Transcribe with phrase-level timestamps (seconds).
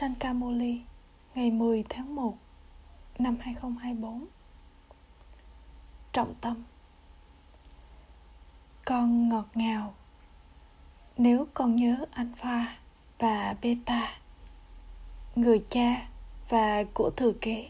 [0.00, 0.80] Sankamoli,
[1.34, 2.36] ngày 10 tháng 1
[3.18, 4.26] năm 2024
[6.12, 6.64] Trọng tâm.
[8.84, 9.94] Con ngọt ngào.
[11.16, 12.76] Nếu con nhớ alpha
[13.18, 14.18] và beta,
[15.36, 16.08] Người cha
[16.48, 17.68] và của thừa kế,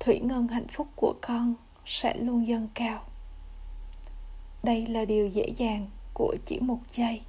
[0.00, 1.54] Thủy ngân hạnh phúc của con
[1.86, 3.04] sẽ luôn dâng cao.
[4.62, 7.22] Đây là điều dễ dàng của chỉ một giây.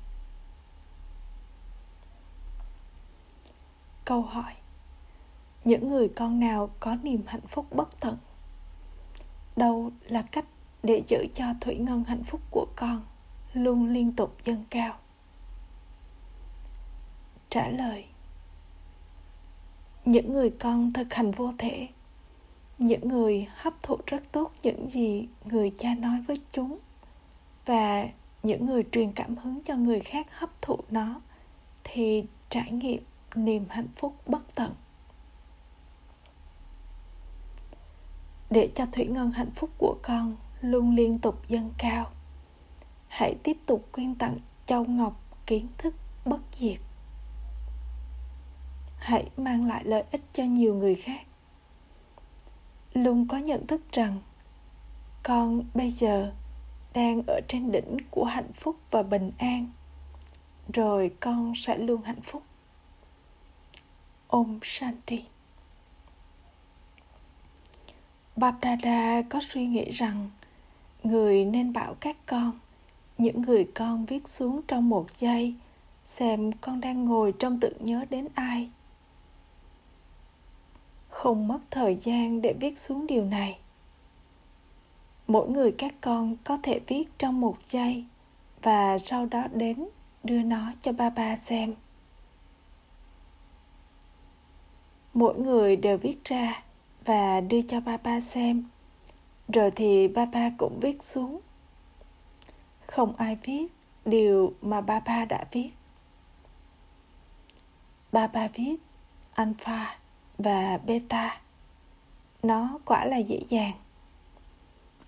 [4.10, 4.54] Câu hỏi,
[5.66, 8.18] những người con nào có niềm hạnh phúc bất tận?
[9.56, 10.46] Đâu là cách
[10.84, 13.02] để giữ cho thủy ngân hạnh phúc của con
[13.54, 14.94] luôn liên tục dâng cao?
[17.50, 18.06] Trả lời,
[20.06, 21.88] những người con thực hành vô thể,
[22.78, 26.78] những người hấp thụ rất tốt những gì người cha nói với chúng
[27.66, 28.08] và
[28.44, 31.22] những người truyền cảm hứng cho người khác hấp thụ nó
[31.84, 33.04] thì trải nghiệm
[33.36, 34.72] niềm hạnh phúc bất tận.
[38.50, 42.06] Để cho thủy ngân hạnh phúc của con luôn liên tục dâng cao,
[43.08, 46.80] hãy tiếp tục quyên tặng châu ngọc kiến thức bất diệt.
[48.98, 51.22] Hãy mang lại lợi ích cho nhiều người khác.
[52.94, 54.20] Luôn có nhận thức rằng
[55.24, 56.34] con bây giờ
[56.94, 59.72] đang ở trên đỉnh của hạnh phúc và bình an,
[60.74, 62.44] rồi con sẽ luôn hạnh phúc.
[64.30, 65.24] Om Shanti.
[68.36, 70.30] Babdada có suy nghĩ rằng
[71.04, 72.52] người nên bảo các con,
[73.18, 75.54] những người con viết xuống trong một giây,
[76.06, 78.70] xem con đang ngồi trong tự nhớ đến ai.
[81.10, 83.60] Không mất thời gian để viết xuống điều này.
[85.28, 88.06] Mỗi người các con có thể viết trong một giây
[88.62, 89.88] và sau đó đến
[90.24, 91.76] đưa nó cho ba ba xem.
[95.14, 96.64] Mỗi người đều viết ra
[97.06, 98.64] và đưa cho ba ba xem.
[99.54, 101.40] Rồi thì ba ba cũng viết xuống.
[102.88, 103.68] Không ai viết
[104.06, 105.70] điều mà ba ba đã viết.
[108.12, 108.76] Ba ba viết
[109.34, 109.98] alpha
[110.38, 111.42] và beta.
[112.44, 113.74] Nó quả là dễ dàng.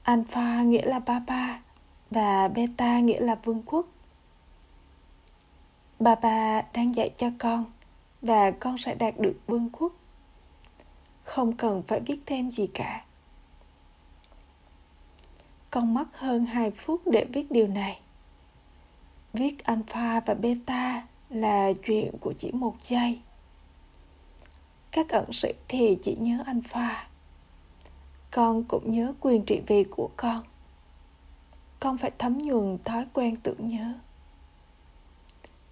[0.04, 1.62] Alpha nghĩa là ba ba
[2.10, 3.88] và beta nghĩa là vương quốc.
[6.00, 7.66] Ba ba đang dạy cho con
[8.22, 9.94] và con sẽ đạt được vương quốc.
[11.24, 13.06] Không cần phải viết thêm gì cả.
[15.70, 18.00] Con mất hơn 2 phút để viết điều này.
[19.34, 23.22] Viết alpha và beta là chuyện của chỉ một giây.
[24.92, 27.08] Các ẩn sĩ thì chỉ nhớ alpha.
[28.32, 30.44] Con cũng nhớ quyền trị vì của con.
[31.80, 33.94] Con phải thấm nhuần thói quen tưởng nhớ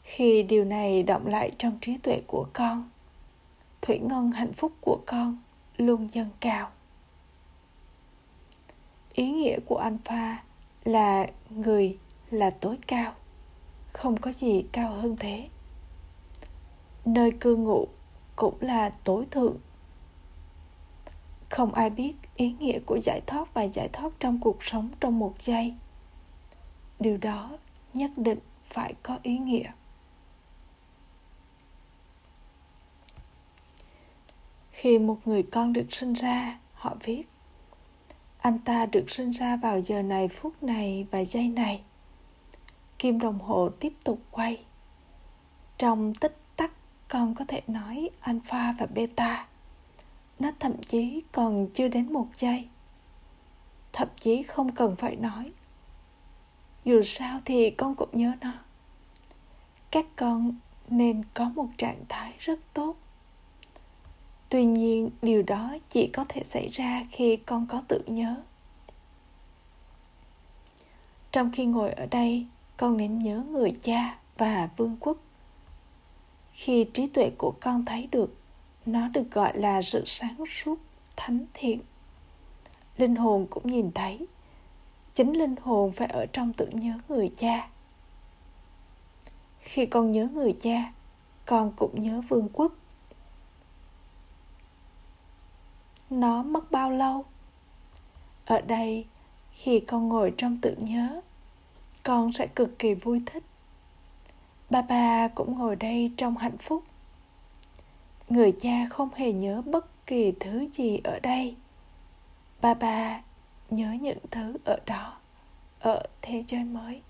[0.09, 2.89] khi điều này động lại trong trí tuệ của con,
[3.81, 5.37] thủy ngân hạnh phúc của con
[5.77, 6.69] luôn dâng cao.
[9.13, 10.43] Ý nghĩa của alpha
[10.83, 11.97] là người
[12.31, 13.13] là tối cao,
[13.93, 15.49] không có gì cao hơn thế.
[17.05, 17.87] Nơi cư ngụ
[18.35, 19.57] cũng là tối thượng.
[21.49, 25.19] Không ai biết ý nghĩa của giải thoát và giải thoát trong cuộc sống trong
[25.19, 25.73] một giây.
[26.99, 27.49] Điều đó
[27.93, 29.71] nhất định phải có ý nghĩa.
[34.79, 37.23] Khi một người con được sinh ra, họ viết,
[38.41, 41.81] anh ta được sinh ra vào giờ này phút này và giây này.
[42.99, 44.63] Kim đồng hồ tiếp tục quay.
[45.77, 46.71] Trong tích tắc,
[47.07, 49.47] con có thể nói alpha và beta.
[50.39, 52.67] Nó thậm chí còn chưa đến một giây.
[53.93, 55.51] Thậm chí không cần phải nói.
[56.85, 58.53] Dù sao thì con cũng nhớ nó.
[59.91, 60.55] Các con
[60.89, 62.95] nên có một trạng thái rất tốt
[64.49, 68.35] tuy nhiên, điều đó chỉ có thể xảy ra khi con có tự nhớ.
[71.31, 75.17] Trong khi ngồi ở đây, con nên nhớ người cha và vương quốc.
[76.53, 78.35] Khi trí tuệ của con thấy được,
[78.85, 80.79] nó được gọi là sự sáng suốt,
[81.15, 81.79] thánh thiện.
[82.97, 84.27] Linh hồn cũng nhìn thấy.
[85.13, 87.69] Chính linh hồn phải ở trong tự nhớ người cha.
[89.59, 90.93] Khi con nhớ người cha,
[91.45, 92.73] con cũng nhớ vương quốc.
[96.09, 97.25] Nó mất bao lâu?
[98.45, 99.05] Ở đây,
[99.51, 101.21] khi con ngồi trong tự nhớ,
[102.03, 103.43] con sẽ cực kỳ vui thích.
[104.69, 106.83] Ba ba cũng ngồi đây trong hạnh phúc.
[108.29, 111.55] Người cha không hề nhớ bất kỳ thứ gì ở đây.
[112.61, 113.21] Ba ba
[113.69, 115.17] nhớ những thứ ở đó,
[115.79, 117.01] ở thế giới mới.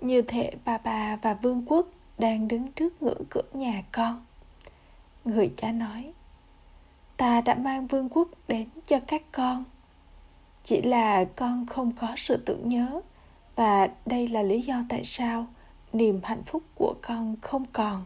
[0.00, 1.86] Như thể bà bà và vương quốc
[2.18, 4.24] đang đứng trước ngưỡng cửa nhà con
[5.24, 6.12] người cha nói,
[7.16, 9.64] ta đã mang vương quốc đến cho các con.
[10.64, 13.00] Chỉ là con không có sự tưởng nhớ,
[13.56, 15.46] và đây là lý do tại sao
[15.92, 18.04] niềm hạnh phúc của con không còn.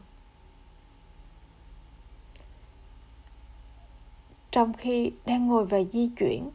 [4.50, 6.50] Trong khi đang ngồi và di chuyển,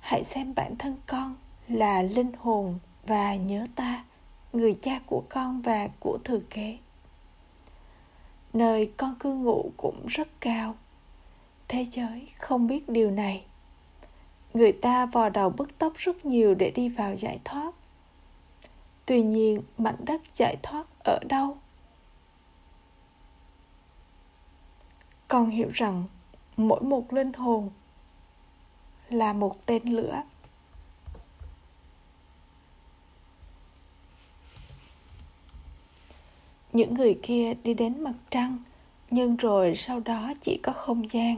[0.00, 1.36] hãy xem bản thân con
[1.68, 4.04] là linh hồn và nhớ ta,
[4.52, 6.78] người cha của con và của thừa kế
[8.52, 10.74] nơi con cư ngụ cũng rất cao.
[11.68, 13.44] Thế giới không biết điều này.
[14.54, 17.74] Người ta vò đầu bứt tóc rất nhiều để đi vào giải thoát.
[19.06, 21.56] Tuy nhiên, mảnh đất giải thoát ở đâu?
[25.28, 26.04] Con hiểu rằng
[26.56, 27.70] mỗi một linh hồn
[29.08, 30.22] là một tên lửa.
[36.72, 38.58] Những người kia đi đến mặt trăng,
[39.10, 41.36] nhưng rồi sau đó chỉ có không gian.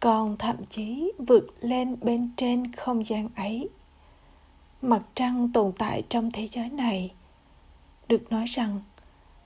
[0.00, 3.68] Còn thậm chí vượt lên bên trên không gian ấy.
[4.82, 7.12] Mặt trăng tồn tại trong thế giới này.
[8.08, 8.80] Được nói rằng,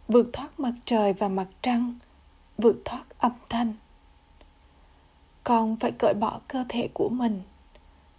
[0.09, 1.95] vượt thoát mặt trời và mặt trăng,
[2.59, 3.75] vượt thoát âm thanh.
[5.45, 7.43] Con phải cởi bỏ cơ thể của mình.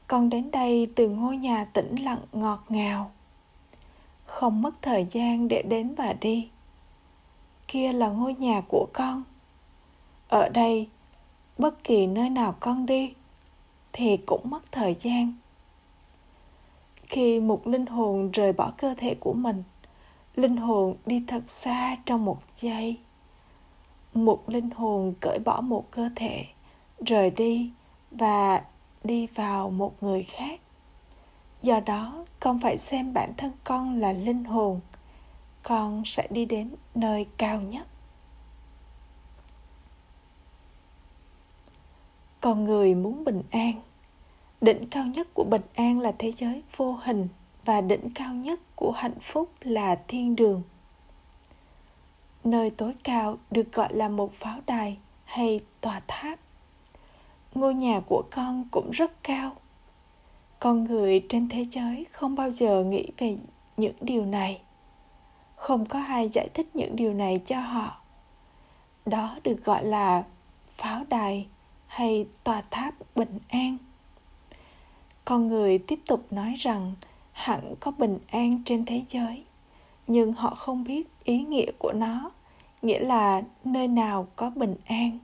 [0.07, 3.11] Con đến đây từ ngôi nhà tĩnh lặng ngọt ngào
[4.25, 6.49] không mất thời gian để đến và đi.
[7.67, 9.23] Kia là ngôi nhà của con.
[10.27, 10.87] Ở đây,
[11.57, 13.13] bất kỳ nơi nào con đi,
[13.93, 15.33] thì cũng mất thời gian.
[17.07, 19.63] Khi một linh hồn rời bỏ cơ thể của mình,
[20.35, 22.97] linh hồn đi thật xa trong một giây.
[24.13, 26.45] Một linh hồn cởi bỏ một cơ thể,
[27.05, 27.71] rời đi
[28.11, 28.63] và
[29.03, 30.59] đi vào một người khác
[31.65, 34.79] do đó, con phải xem bản thân con là linh hồn.
[35.63, 37.87] Con sẽ đi đến nơi cao nhất.
[42.41, 43.81] Con người muốn bình an.
[44.61, 47.27] Đỉnh cao nhất của bình an là thế giới vô hình
[47.65, 50.63] và đỉnh cao nhất của hạnh phúc là thiên đường.
[52.43, 56.39] Nơi tối cao được gọi là một pháo đài hay tòa tháp.
[57.55, 59.55] Ngôi nhà của con cũng rất cao
[60.65, 63.37] con người trên thế giới không bao giờ nghĩ về
[63.77, 64.61] những điều này.
[65.55, 67.97] Không có ai giải thích những điều này cho họ.
[69.05, 70.23] Đó được gọi là
[70.69, 71.47] pháo đài
[71.87, 73.77] hay tòa tháp bình an.
[75.25, 76.93] Con người tiếp tục nói rằng
[77.31, 79.43] hẳn có bình an trên thế giới,
[80.07, 82.31] nhưng họ không biết ý nghĩa của nó,
[82.81, 85.19] nghĩa là nơi nào có bình an.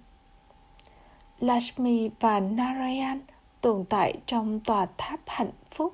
[1.39, 3.19] Lashmi và Narayan
[3.61, 5.93] tồn tại trong tòa tháp hạnh phúc.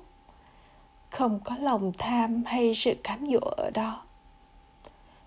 [1.10, 4.02] Không có lòng tham hay sự cám dỗ ở đó.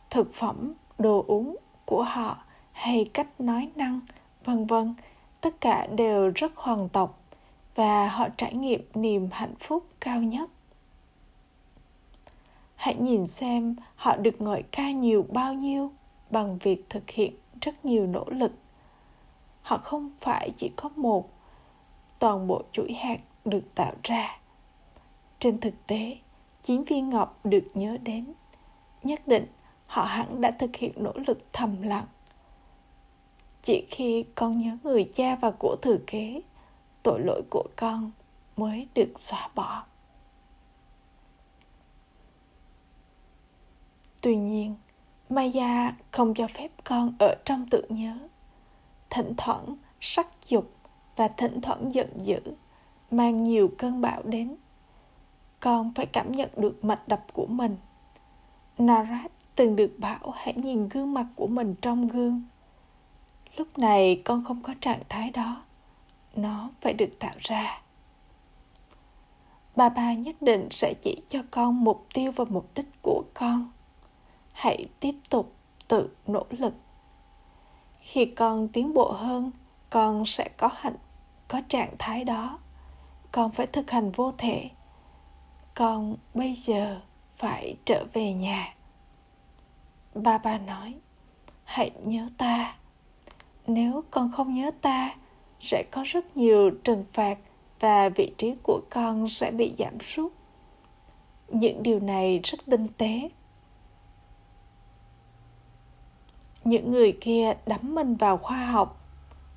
[0.10, 1.56] Thực phẩm, đồ uống
[1.86, 2.38] của họ
[2.72, 4.00] hay cách nói năng,
[4.46, 4.96] vân vân,
[5.42, 7.20] tất cả đều rất hoàn tộc
[7.76, 10.50] và họ trải nghiệm niềm hạnh phúc cao nhất.
[12.76, 15.92] Hãy nhìn xem họ được ngợi ca nhiều bao nhiêu
[16.30, 18.52] bằng việc thực hiện rất nhiều nỗ lực.
[19.62, 21.30] Họ không phải chỉ có một
[22.22, 24.40] toàn bộ chuỗi hạt được tạo ra.
[25.40, 26.18] Trên thực tế
[26.62, 28.34] chín viên ngọc được nhớ đến,
[29.04, 29.46] nhất định
[29.86, 32.06] họ hẳn đã thực hiện nỗ lực thầm lặng.
[33.62, 36.42] Chỉ khi con nhớ người cha và của thừa kế,
[37.04, 38.12] tội lỗi của con
[38.58, 39.86] mới được xóa bỏ.
[44.22, 44.76] Tuy nhiên,
[45.30, 48.18] maya không cho phép con ở trong tự nhớ.
[49.10, 50.81] Thỉnh thoảng sắc dục
[51.22, 52.40] và thỉnh thoảng giận dữ,
[53.12, 54.56] mang nhiều cơn bão đến.
[55.60, 57.78] Con phải cảm nhận được mạch đập của mình.
[58.78, 62.42] Narat từng được bảo hãy nhìn gương mặt của mình trong gương.
[63.58, 65.64] Lúc này con không có trạng thái đó.
[66.36, 67.82] Nó phải được tạo ra.
[69.76, 73.72] Ba ba nhất định sẽ chỉ cho con mục tiêu và mục đích của con.
[74.54, 75.54] Hãy tiếp tục
[75.88, 76.74] tự nỗ lực.
[78.00, 79.52] Khi con tiến bộ hơn,
[79.90, 80.96] con sẽ có hạnh
[81.52, 82.60] có trạng thái đó,
[83.32, 84.70] con phải thực hành vô thể.
[85.74, 87.02] Con bây giờ
[87.38, 88.76] phải trở về nhà.
[90.14, 90.96] Ba ba nói,
[91.64, 92.76] hãy nhớ ta.
[93.68, 95.16] Nếu con không nhớ ta,
[95.60, 97.38] sẽ có rất nhiều trừng phạt
[97.80, 100.34] và vị trí của con sẽ bị giảm sút.
[101.48, 103.30] Những điều này rất tinh tế.
[106.64, 108.98] Những người kia đắm mình vào khoa học.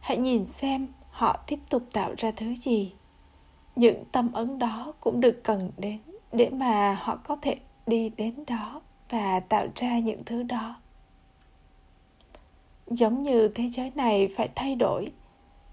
[0.01, 2.93] Hãy nhìn xem họ tiếp tục tạo ra thứ gì.
[3.77, 6.01] Những tâm ấn đó cũng được cần đến
[6.33, 7.55] để mà họ có thể
[7.87, 8.81] đi đến đó
[9.11, 10.77] và tạo ra những thứ đó.
[12.87, 15.13] Giống như thế giới này phải thay đổi,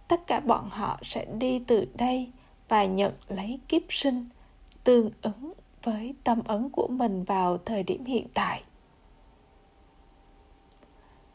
[0.08, 2.32] tất cả bọn họ sẽ đi từ đây
[2.68, 4.30] và nhận lấy kiếp sinh
[4.84, 8.64] tương ứng với tâm ấn của mình vào thời điểm hiện tại.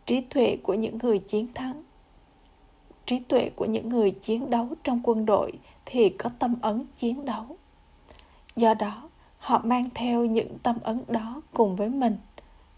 [0.06, 1.82] Trí tuệ của những người chiến thắng
[3.06, 5.52] trí tuệ của những người chiến đấu trong quân đội
[5.84, 7.56] thì có tâm ấn chiến đấu.
[8.56, 9.08] Do đó,
[9.38, 12.16] họ mang theo những tâm ấn đó cùng với mình.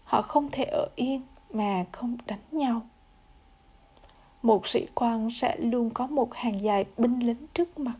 [0.03, 2.81] Họ không thể ở yên mà không đánh nhau.
[4.41, 7.95] Một sĩ quan sẽ luôn có một hàng dài binh lính trước mặt.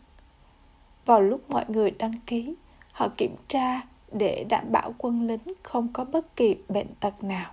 [1.05, 2.55] Vào lúc mọi người đăng ký,
[2.91, 3.81] họ kiểm tra
[4.11, 7.51] để đảm bảo quân lính không có bất kỳ bệnh tật nào.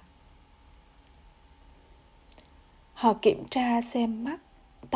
[2.95, 4.41] Họ kiểm tra xem mắt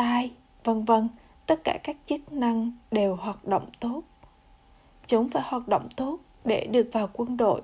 [0.00, 0.30] tai,
[0.64, 1.08] vân vân,
[1.46, 4.02] tất cả các chức năng đều hoạt động tốt.
[5.06, 7.62] Chúng phải hoạt động tốt để được vào quân đội.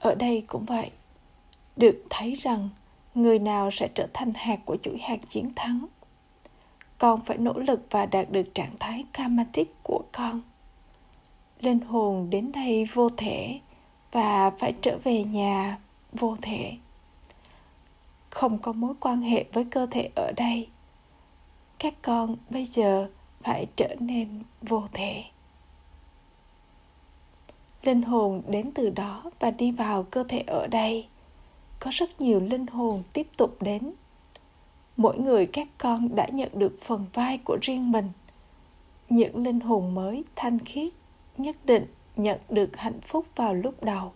[0.00, 0.90] Ở đây cũng vậy,
[1.76, 2.68] được thấy rằng
[3.14, 5.86] người nào sẽ trở thành hạt của chuỗi hạt chiến thắng,
[6.98, 10.40] con phải nỗ lực và đạt được trạng thái karmatic của con.
[11.60, 13.60] Linh hồn đến đây vô thể
[14.12, 15.78] và phải trở về nhà
[16.16, 16.72] vô thể.
[18.30, 20.68] Không có mối quan hệ với cơ thể ở đây.
[21.78, 23.08] Các con bây giờ
[23.42, 25.24] phải trở nên vô thể.
[27.82, 31.06] Linh hồn đến từ đó và đi vào cơ thể ở đây.
[31.80, 33.92] Có rất nhiều linh hồn tiếp tục đến.
[34.96, 38.10] Mỗi người các con đã nhận được phần vai của riêng mình.
[39.08, 40.92] Những linh hồn mới thanh khiết,
[41.38, 44.12] nhất định nhận được hạnh phúc vào lúc đầu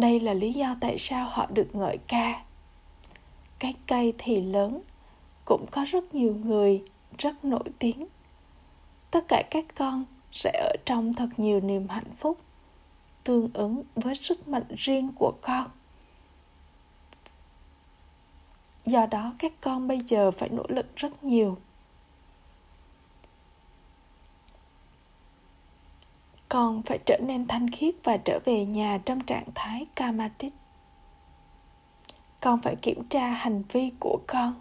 [0.00, 2.42] đây là lý do tại sao họ được ngợi ca.
[3.58, 4.80] Cái cây thì lớn,
[5.44, 6.82] cũng có rất nhiều người,
[7.18, 8.06] rất nổi tiếng.
[9.10, 12.38] Tất cả các con sẽ ở trong thật nhiều niềm hạnh phúc,
[13.24, 15.66] tương ứng với sức mạnh riêng của con.
[18.86, 21.56] Do đó các con bây giờ phải nỗ lực rất nhiều.
[26.50, 30.52] Còn phải trở nên thanh khiết và trở về nhà trong trạng thái kamatic
[32.40, 34.54] con phải kiểm tra hành vi của con.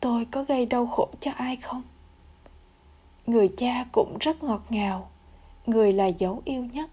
[0.00, 1.82] Tôi có gây đau khổ cho ai không?
[3.26, 5.10] Người cha cũng rất ngọt ngào.
[5.66, 6.90] Người là dấu yêu nhất.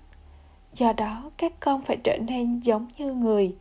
[0.74, 3.56] Do đó, các con phải trở nên giống như người.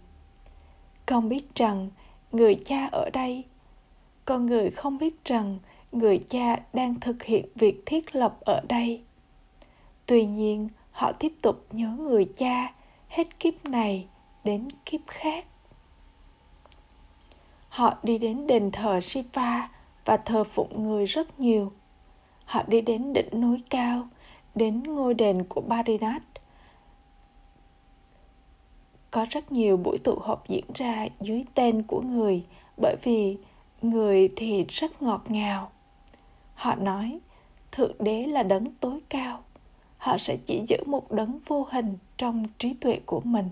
[1.07, 1.91] Con biết rằng
[2.33, 3.45] người cha ở đây,
[4.25, 5.59] con người không biết rằng
[5.93, 9.03] người cha đang thực hiện việc thiết lập ở đây
[10.07, 12.73] tuy nhiên, họ tiếp tục nhớ người cha
[13.09, 14.07] hết kiếp này
[14.45, 15.45] đến kiếp khác.
[17.69, 19.69] Họ đi đến đền thờ shiva
[20.05, 21.73] và thờ phụng người rất nhiều.
[22.45, 24.09] Họ đi đến đỉnh núi cao,
[24.55, 26.33] đến ngôi đền của barinath
[29.13, 32.45] có rất nhiều buổi tụ họp diễn ra dưới tên của người,
[32.77, 33.37] bởi vì
[33.83, 35.71] người thì rất ngọt ngào.
[36.55, 37.21] Họ nói,
[37.73, 39.43] thượng đế là đấng tối cao
[40.03, 43.51] họ sẽ chỉ giữ một đấng vô hình trong trí tuệ của mình.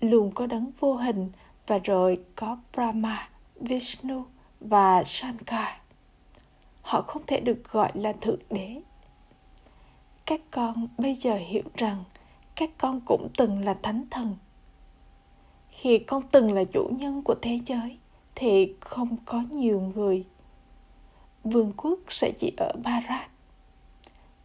[0.00, 1.30] Luôn có đấng vô hình
[1.66, 3.28] và rồi có brahma,
[3.60, 4.24] vishnu
[4.60, 5.68] và shankar.
[6.82, 8.80] Họ không thể được gọi là thượng đế.
[10.26, 12.04] Các con bây giờ hiểu rằng
[12.56, 14.36] các con cũng từng là thánh thần.
[15.70, 17.98] Khi con từng là chủ nhân của thế giới,
[18.34, 20.24] thì không có nhiều người.
[21.44, 23.30] Vương quốc sẽ chỉ ở Barak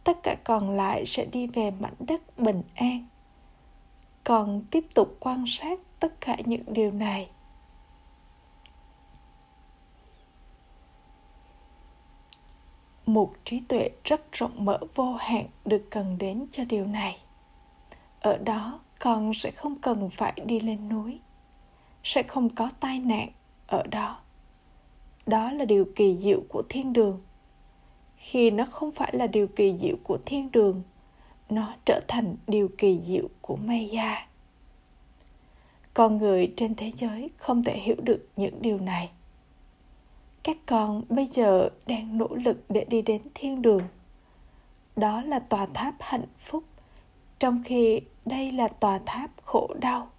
[0.04, 3.06] tất cả còn lại sẽ đi về mảnh đất bình an.
[4.24, 7.30] Còn tiếp tục quan sát tất cả những điều này.
[13.06, 17.18] Một trí tuệ rất rộng mở vô hạn được cần đến cho điều này.
[18.20, 21.20] Ở đó, con sẽ không cần phải đi lên núi.
[22.04, 23.28] Sẽ không có tai nạn
[23.66, 24.18] ở đó.
[25.26, 27.20] Đó là điều kỳ diệu của thiên đường
[28.24, 30.82] khi nó không phải là điều kỳ diệu của thiên đường,
[31.48, 34.26] nó trở thành điều kỳ diệu của maya.
[35.94, 39.10] Con người trên thế giới không thể hiểu được những điều này.
[40.42, 43.82] Các con bây giờ đang nỗ lực để đi đến thiên đường.
[44.96, 46.64] Đó là tòa tháp hạnh phúc,
[47.38, 50.10] trong khi đây là tòa tháp khổ đau.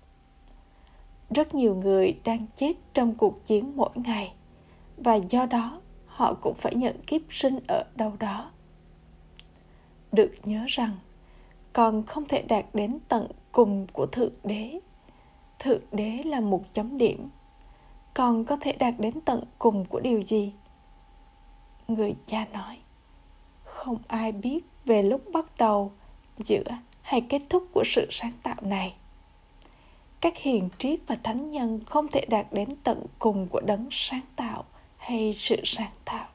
[1.29, 4.33] Rất nhiều người đang chết trong cuộc chiến mỗi ngày,
[4.97, 5.81] và do đó
[6.15, 8.51] họ cũng phải nhận kiếp sinh ở đâu đó.
[10.11, 10.91] Được nhớ rằng,
[11.73, 14.79] con không thể đạt đến tận cùng của thượng đế.
[15.59, 17.29] Thượng đế là một chấm điểm.
[18.13, 20.53] Con có thể đạt đến tận cùng của điều gì?
[21.87, 22.77] Người cha nói,
[23.63, 25.91] không ai biết về lúc bắt đầu,
[26.37, 26.63] giữa
[27.01, 28.95] hay kết thúc của sự sáng tạo này.
[30.21, 34.21] Các hiền triết và thánh nhân không thể đạt đến tận cùng của đấng sáng
[34.35, 34.65] tạo
[35.05, 36.27] hay sự sáng tạo.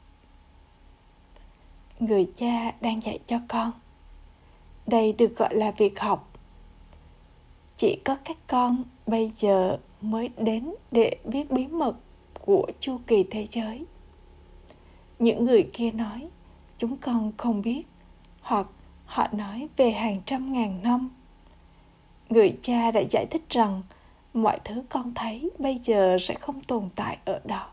[2.01, 3.73] Người cha đang dạy cho con.
[4.87, 6.31] Đây được gọi là việc học.
[7.77, 11.95] Chỉ có các con bây giờ mới đến để biết bí mật
[12.41, 13.85] của chu kỳ thế giới.
[15.19, 16.29] Những người kia nói,
[16.79, 17.83] chúng con không biết,
[18.41, 18.67] hoặc
[19.05, 21.11] họ nói về hàng trăm ngàn năm.
[22.29, 23.83] Người cha đã giải thích rằng
[24.35, 27.71] mọi thứ con thấy bây giờ sẽ không tồn tại ở đó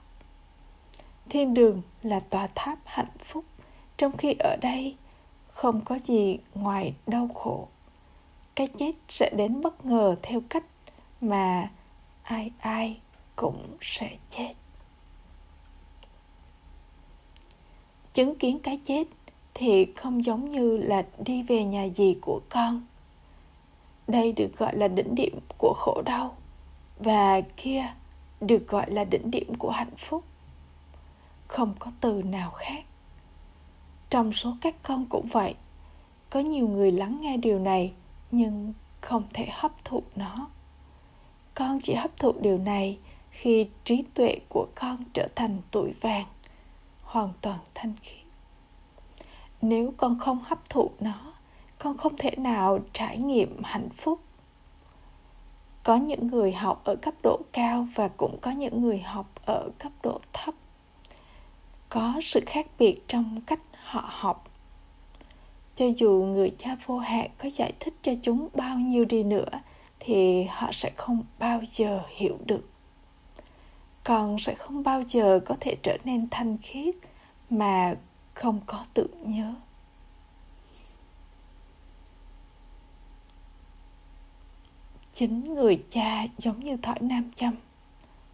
[1.30, 3.46] thiên đường là tòa tháp hạnh phúc,
[3.98, 4.96] trong khi ở đây
[5.48, 7.68] không có gì ngoài đau khổ.
[8.56, 10.64] Cái chết sẽ đến bất ngờ theo cách
[11.22, 11.70] mà
[12.24, 13.00] ai ai
[13.36, 14.54] cũng sẽ chết.
[18.14, 19.08] Chứng kiến cái chết
[19.54, 22.82] thì không giống như là đi về nhà gì của con.
[24.08, 26.38] Đây được gọi là đỉnh điểm của khổ đau,
[27.00, 27.86] và kia
[28.42, 30.24] được gọi là đỉnh điểm của hạnh phúc
[31.48, 32.86] không có từ nào khác.
[34.10, 35.56] Trong số các con cũng vậy,
[36.30, 37.94] có nhiều người lắng nghe điều này
[38.32, 40.48] nhưng không thể hấp thụ nó.
[41.54, 42.98] Con chỉ hấp thụ điều này
[43.32, 46.26] khi trí tuệ của con trở thành tuổi vàng,
[47.02, 48.26] hoàn toàn thanh khiết.
[49.62, 51.34] Nếu con không hấp thụ nó,
[51.80, 54.20] con không thể nào trải nghiệm hạnh phúc.
[55.84, 59.70] Có những người học ở cấp độ cao và cũng có những người học ở
[59.80, 60.56] cấp độ thấp
[61.90, 64.44] có sự khác biệt trong cách họ học.
[65.76, 69.50] Cho dù người cha vô hạn có giải thích cho chúng bao nhiêu đi nữa,
[70.00, 72.70] thì họ sẽ không bao giờ hiểu được.
[74.04, 76.96] Con sẽ không bao giờ có thể trở nên thanh khiết
[77.50, 77.96] mà
[78.34, 79.54] không có tự nhớ.
[85.14, 87.56] Chính người cha giống như thỏi nam châm.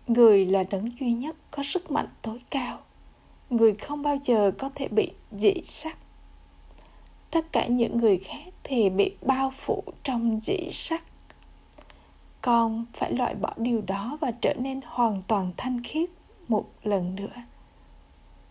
[0.07, 2.82] Người là đấng duy nhất có sức mạnh tối cao
[3.57, 5.97] người không bao giờ có thể bị dị sắc.
[7.31, 11.03] Tất cả những người khác thì bị bao phủ trong dị sắc.
[12.41, 16.09] Con phải loại bỏ điều đó và trở nên hoàn toàn thanh khiết
[16.47, 17.43] một lần nữa.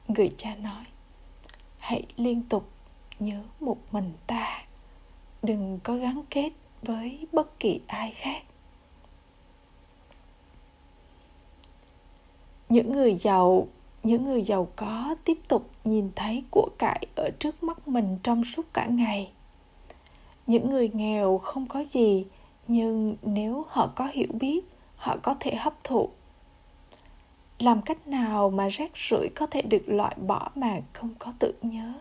[0.09, 0.85] Người cha nói,
[1.79, 2.69] hãy liên tục
[3.19, 4.65] nhớ một mình ta.
[5.43, 6.51] Đừng có gắn kết
[6.83, 8.43] với bất kỳ ai khác.
[12.69, 13.69] Những người giàu
[14.03, 18.45] những người giàu có tiếp tục nhìn thấy của cải ở trước mắt mình trong
[18.45, 19.33] suốt cả ngày.
[20.47, 22.27] Những người nghèo không có gì,
[22.69, 24.61] nhưng nếu họ có hiểu biết,
[24.97, 26.09] họ có thể hấp thụ.
[27.59, 31.55] Làm cách nào mà rác rưởi có thể được loại bỏ mà không có tự
[31.63, 31.93] nhớ?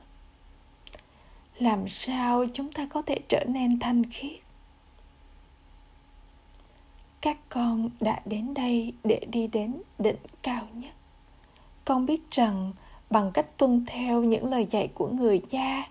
[1.58, 4.40] Làm sao chúng ta có thể trở nên thanh khiết?
[7.22, 10.94] Các con đã đến đây để đi đến đỉnh cao nhất
[11.86, 12.72] con biết rằng
[13.10, 15.89] bằng cách tuân theo những lời dạy của người cha,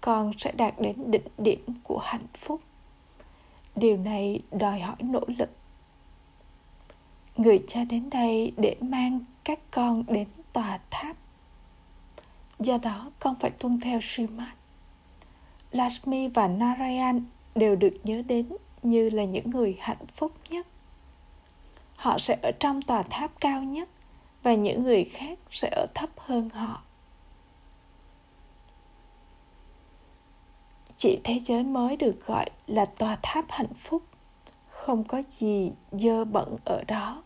[0.00, 2.60] con sẽ đạt đến đỉnh điểm của hạnh phúc.
[3.76, 5.50] Điều này đòi hỏi nỗ lực.
[7.36, 11.16] Người cha đến đây để mang các con đến tòa tháp.
[12.58, 14.48] Do đó, con phải tuân theo Srimad.
[15.70, 18.48] Lakshmi và Narayan đều được nhớ đến
[18.82, 20.66] như là những người hạnh phúc nhất.
[21.96, 23.88] Họ sẽ ở trong tòa tháp cao nhất
[24.46, 26.82] và những người khác sẽ ở thấp hơn họ.
[30.96, 34.02] Chỉ thế giới mới được gọi là tòa tháp hạnh phúc.
[34.68, 37.22] Không có gì dơ bẩn ở đó.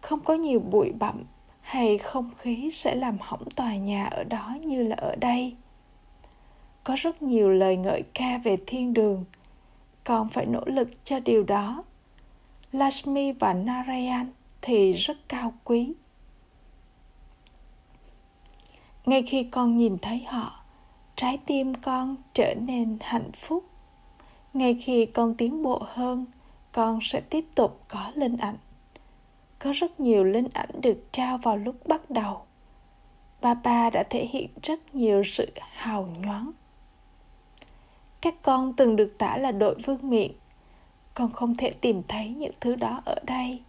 [0.00, 1.22] Không có nhiều bụi bặm
[1.60, 5.56] hay không khí sẽ làm hỏng tòa nhà ở đó như là ở đây.
[6.84, 9.24] Có rất nhiều lời ngợi ca về thiên đường.
[10.04, 11.84] Con phải nỗ lực cho điều đó.
[12.72, 15.94] Lashmi và Narayan thì rất cao quý.
[19.08, 20.64] Ngay khi con nhìn thấy họ,
[21.16, 23.64] trái tim con trở nên hạnh phúc.
[24.54, 26.26] Ngay khi con tiến bộ hơn,
[26.72, 28.56] con sẽ tiếp tục có linh ảnh.
[29.58, 32.40] Có rất nhiều linh ảnh được trao vào lúc bắt đầu.
[33.40, 36.50] Ba ba đã thể hiện rất nhiều sự hào nhoáng.
[38.20, 40.32] Các con từng được tả là đội vương miện
[41.18, 43.60] con không thể tìm thấy những thứ đó ở đây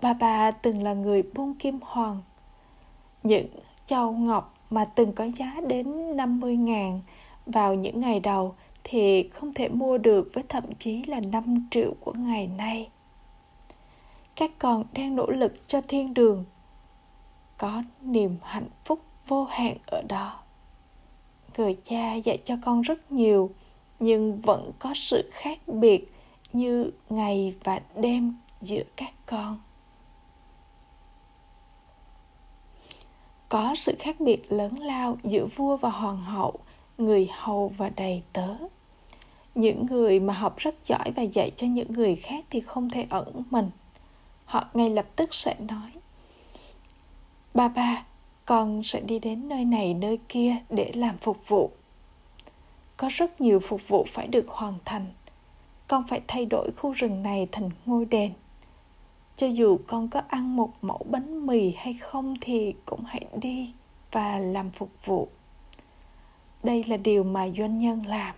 [0.00, 2.20] bà bà từng là người buôn kim hoàng
[3.22, 3.46] những
[3.90, 7.00] châu ngọc mà từng có giá đến 50 ngàn
[7.46, 11.94] vào những ngày đầu thì không thể mua được với thậm chí là 5 triệu
[12.00, 12.90] của ngày nay.
[14.36, 16.44] Các con đang nỗ lực cho thiên đường,
[17.58, 20.40] có niềm hạnh phúc vô hạn ở đó
[21.56, 23.50] người cha dạy cho con rất nhiều,
[24.00, 26.12] nhưng vẫn có sự khác biệt
[26.52, 29.58] như ngày và đêm giữa các con
[33.50, 36.54] có sự khác biệt lớn lao giữa vua và hoàng hậu,
[36.98, 38.54] người hầu và đầy tớ.
[39.54, 43.06] Những người mà học rất giỏi và dạy cho những người khác thì không thể
[43.10, 43.70] ẩn mình.
[44.44, 45.90] Họ ngay lập tức sẽ nói,
[47.54, 48.04] ba ba,
[48.44, 51.70] con sẽ đi đến nơi này nơi kia để làm phục vụ.
[52.96, 55.06] Có rất nhiều phục vụ phải được hoàn thành.
[55.88, 58.32] Con phải thay đổi khu rừng này thành ngôi đền
[59.40, 63.74] cho dù con có ăn một mẫu bánh mì hay không thì cũng hãy đi
[64.12, 65.28] và làm phục vụ.
[66.62, 68.34] Đây là điều mà doanh nhân làm.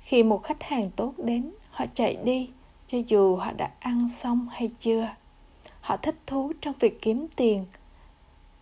[0.00, 2.50] Khi một khách hàng tốt đến, họ chạy đi,
[2.86, 5.08] cho dù họ đã ăn xong hay chưa.
[5.80, 7.66] Họ thích thú trong việc kiếm tiền.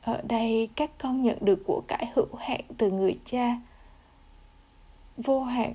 [0.03, 3.61] Ở đây, các con nhận được của cải hữu hạn từ người cha.
[5.16, 5.73] Vô hạn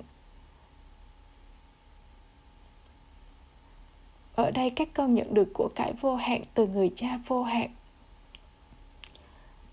[4.36, 7.70] ở đây các con nhận được của cải vô hạn từ người cha vô hạn.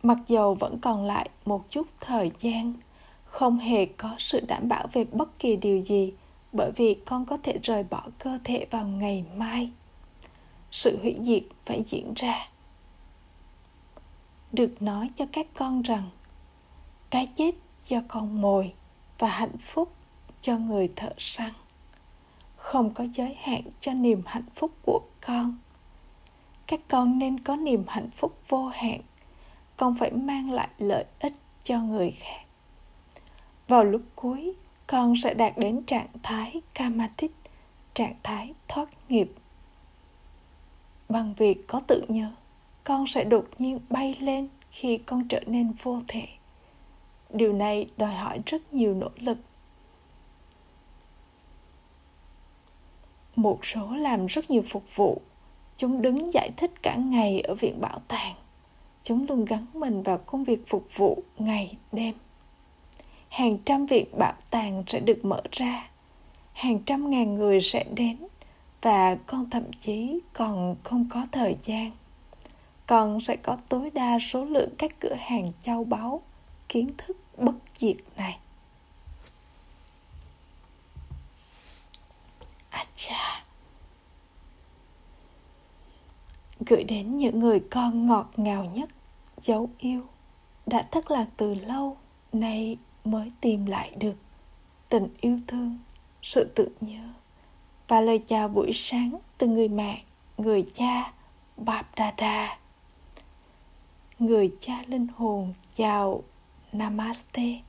[0.03, 2.75] Mặc dầu vẫn còn lại một chút thời gian,
[3.25, 6.13] không hề có sự đảm bảo về bất kỳ điều gì,
[6.53, 9.71] bởi vì con có thể rời bỏ cơ thể vào ngày mai.
[10.71, 12.49] Sự hủy diệt phải diễn ra.
[14.53, 16.11] Được nói cho các con rằng,
[17.11, 17.55] cái chết
[17.87, 18.73] cho con mồi
[19.19, 19.93] và hạnh phúc
[20.41, 21.51] cho người thợ săn
[22.63, 25.59] không có giới hạn cho niềm hạnh phúc của con.
[26.67, 29.01] Các con nên có niềm hạnh phúc vô hạn.
[29.77, 32.45] Con phải mang lại lợi ích cho người khác.
[33.69, 34.53] Vào lúc cuối,
[34.87, 37.33] con sẽ đạt đến trạng thái kamatic
[37.95, 39.33] trạng thái thoát nghiệp.
[41.09, 42.31] Bằng việc có tự nhớ,
[42.85, 46.27] con sẽ đột nhiên bay lên khi con trở nên vô thể.
[47.31, 49.39] Điều này đòi hỏi rất nhiều nỗ lực
[53.37, 55.21] một số làm rất nhiều phục vụ.
[55.77, 58.35] Chúng đứng giải thích cả ngày ở viện bảo tàng.
[59.03, 62.15] Chúng luôn gắn mình vào công việc phục vụ ngày, đêm.
[63.29, 65.91] Hàng trăm viện bảo tàng sẽ được mở ra.
[66.53, 68.17] Hàng trăm ngàn người sẽ đến
[68.83, 71.91] và con thậm chí còn không có thời gian.
[72.87, 76.23] Con sẽ có tối đa số lượng các cửa hàng châu báu,
[76.69, 78.39] kiến thức bất diệt này.
[82.73, 83.45] À cha
[86.67, 88.89] gửi đến những người con ngọt ngào nhất,
[89.41, 90.07] dấu yêu,
[90.67, 91.97] đã thất lạc từ lâu,
[92.33, 94.17] nay mới tìm lại được
[94.89, 95.79] tình yêu thương,
[96.23, 97.09] sự tự nhớ
[97.89, 100.03] và lời chào buổi sáng từ người mẹ,
[100.39, 101.13] người cha
[101.57, 102.59] bạp đà đà
[104.19, 106.23] người cha linh hồn chào
[106.73, 107.61] Namaste.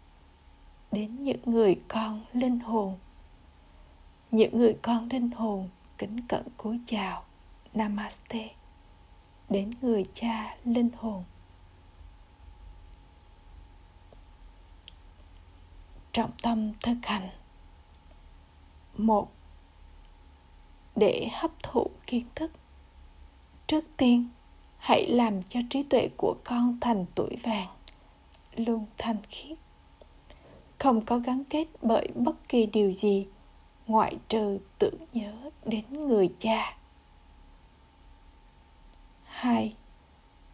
[0.92, 2.98] Đến những người con linh hồn
[4.34, 7.24] những người con linh hồn kính cẩn cúi chào.
[7.74, 8.50] Namaste.
[9.50, 11.24] Đến người cha linh hồn.
[16.12, 17.30] Trọng tâm thực hành.
[18.98, 19.32] Một,
[20.96, 22.52] để hấp thụ kiến thức.
[23.68, 24.30] Trước tiên,
[24.78, 27.68] hãy làm cho trí tuệ của con thành tuổi vàng,
[28.56, 29.58] luôn thanh khiết.
[30.80, 33.28] Không có gắn kết bởi bất kỳ điều gì
[33.88, 35.34] ngoại trừ tưởng nhớ
[35.66, 36.78] đến người cha.
[39.24, 39.76] Hai,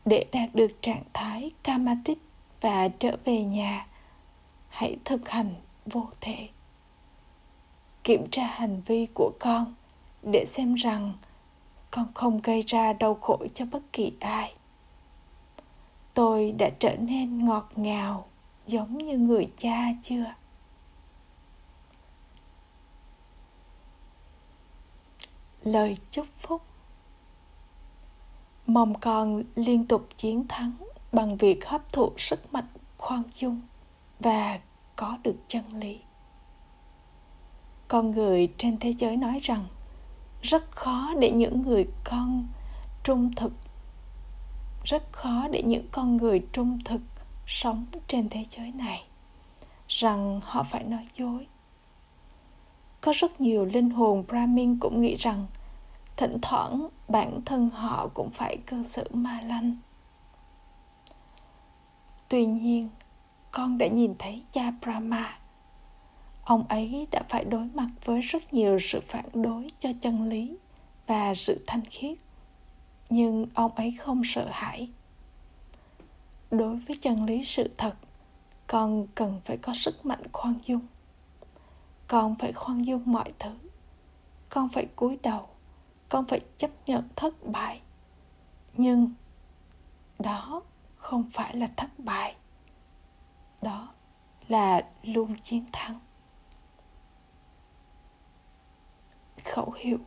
[0.05, 2.17] để đạt được trạng thái kamatic
[2.61, 3.87] và trở về nhà,
[4.69, 6.49] hãy thực hành vô thể.
[8.03, 9.73] Kiểm tra hành vi của con
[10.21, 11.13] để xem rằng
[11.91, 14.53] con không gây ra đau khổ cho bất kỳ ai.
[16.13, 18.25] Tôi đã trở nên ngọt ngào,
[18.65, 20.25] giống như người cha chưa?
[25.71, 26.61] Lời chúc phúc.
[28.67, 30.73] Mong con liên tục chiến thắng
[31.11, 33.61] bằng việc hấp thụ sức mạnh khoan dung
[34.19, 34.59] và
[34.95, 35.99] có được chân lý.
[37.87, 39.65] Con người trên thế giới nói rằng,
[40.41, 42.47] rất khó để những người con
[43.03, 43.53] trung thực,
[44.85, 47.01] rất khó để những con người trung thực
[47.47, 49.03] sống trên thế giới này,
[49.87, 51.47] rằng họ phải nói dối.
[53.01, 55.45] Có rất nhiều linh hồn brahmin cũng nghĩ rằng
[56.19, 59.77] thỉnh thoảng bản thân họ cũng phải cư xử ma lanh.
[62.29, 62.89] Tuy nhiên,
[63.51, 65.39] con đã nhìn thấy cha brahma.
[66.43, 70.57] Ông ấy đã phải đối mặt với rất nhiều sự phản đối cho chân lý
[71.07, 72.17] và sự thanh khiết,
[73.09, 74.89] nhưng ông ấy không sợ hãi.
[76.51, 77.93] Đối với chân lý sự thật,
[78.67, 80.87] con cần phải có sức mạnh khoan dung.
[82.07, 83.51] Con phải khoan dung mọi thứ.
[84.49, 85.49] Con phải cúi đầu
[86.09, 87.81] con phải chấp nhận thất bại.
[88.73, 89.13] Nhưng
[90.19, 90.61] đó
[90.95, 92.35] không phải là thất bại.
[93.61, 93.93] Đó
[94.47, 95.99] là luôn chiến thắng.
[99.43, 99.97] Khẩu hiệu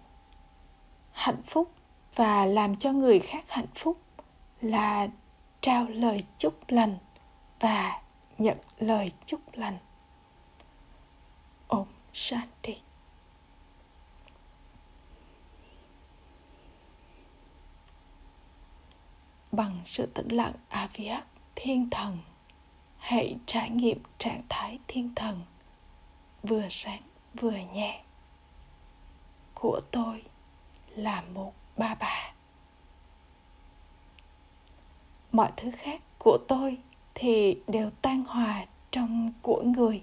[1.13, 1.73] hạnh phúc
[2.15, 3.99] và làm cho người khác hạnh phúc
[4.61, 5.09] là
[5.61, 6.99] trao lời chúc lành
[7.61, 8.03] và
[8.39, 9.79] nhận lời chúc lành.
[11.69, 12.77] Om Shanti.
[19.53, 22.19] Bằng sự tĩnh lặng Aviak thiên thần.
[22.99, 25.41] Hãy trải nghiệm trạng thái thiên thần.
[26.43, 27.03] Vừa sáng,
[27.35, 28.03] vừa nhẹ.
[29.55, 30.23] Của tôi
[30.97, 32.33] là một ba bà
[35.33, 36.79] mọi thứ khác của tôi
[37.15, 40.03] thì đều tan hòa trong của người.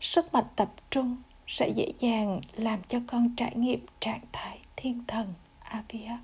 [0.00, 5.04] Sức mạnh tập trung sẽ dễ dàng làm cho con trải nghiệm trạng thái thiên
[5.06, 6.16] thần avia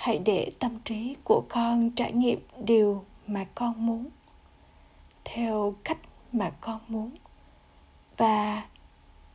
[0.00, 4.08] hãy để tâm trí của con trải nghiệm điều mà con muốn,
[5.24, 5.98] theo cách
[6.32, 7.10] mà con muốn,
[8.16, 8.64] và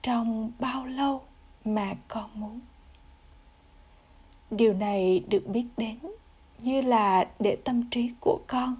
[0.01, 1.21] trong bao lâu
[1.65, 2.59] mà con muốn.
[4.51, 5.99] Điều này được biết đến
[6.59, 8.75] như là để tâm trí của con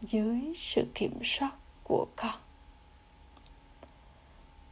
[0.00, 1.52] dưới sự kiểm soát
[1.84, 2.36] của con.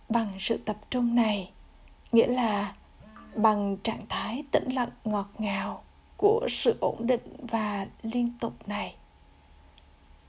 [0.08, 1.50] Bằng sự tập trung này,
[2.12, 2.74] nghĩa là
[3.34, 5.82] bằng trạng thái tĩnh lặng ngọt ngào
[6.16, 8.96] của sự ổn định và liên tục này.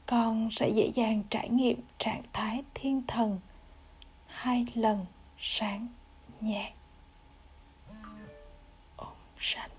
[0.06, 3.40] Con sẽ dễ dàng trải nghiệm trạng thái thiên thần
[4.26, 5.06] hai lần
[5.40, 5.88] sáng
[6.42, 6.74] nhẹ.
[8.96, 9.77] Ổn Shanti